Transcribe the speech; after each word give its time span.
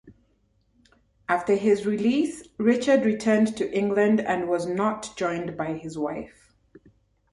After 1.29 1.53
his 1.55 1.85
release, 1.85 2.47
Richard 2.57 3.05
returned 3.05 3.55
to 3.57 3.71
England 3.71 4.19
and 4.19 4.49
was 4.49 4.65
not 4.65 5.13
joined 5.15 5.55
by 5.55 5.73
his 5.73 5.95
wife. 5.95 6.51